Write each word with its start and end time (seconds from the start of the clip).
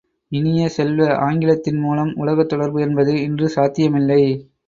இனிய 0.31 0.69
செல்வ, 0.69 1.07
ஆங்கிலத்தின் 1.17 1.77
மூலம் 1.79 2.11
உலகத் 2.15 2.49
தொடர்பு 2.49 2.81
என்பது 2.81 3.21
இன்று 3.21 3.49
சாத்தியமில்லை! 3.49 4.21